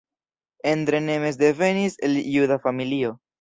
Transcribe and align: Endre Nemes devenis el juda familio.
Endre 0.71 1.01
Nemes 1.09 1.37
devenis 1.43 1.99
el 2.09 2.19
juda 2.37 2.59
familio. 2.67 3.15